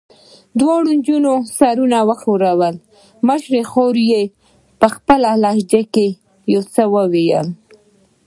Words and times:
دواړو 0.59 0.89
نجونو 0.99 1.33
سرونه 1.57 1.99
وښورول، 2.07 2.75
مشرې 3.27 3.63
خور 3.71 3.95
یې 4.11 4.21
په 4.79 4.87
خپله 4.95 5.29
لهجه 5.43 5.81
کې 5.93 6.07
یو 6.53 6.61
څه 6.73 6.83
وویل. 6.95 7.47